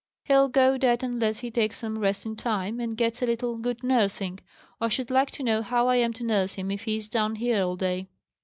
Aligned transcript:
"He'll 0.23 0.49
go 0.49 0.79
dead, 0.79 1.03
unless 1.03 1.41
he 1.41 1.51
takes 1.51 1.77
some 1.77 1.99
rest 1.99 2.25
in 2.25 2.35
time, 2.35 2.79
and 2.79 2.97
gets 2.97 3.21
a 3.21 3.27
little 3.27 3.55
good 3.57 3.83
nursing. 3.83 4.39
I 4.81 4.87
should 4.87 5.11
like 5.11 5.29
to 5.29 5.43
know 5.43 5.61
how 5.61 5.87
I 5.89 5.97
am 5.97 6.11
to 6.13 6.23
nurse 6.23 6.55
him, 6.55 6.71
if 6.71 6.85
he 6.85 6.97
is 6.97 7.07
down 7.07 7.35
here 7.35 7.61
all 7.61 7.75
day?" 7.75 8.07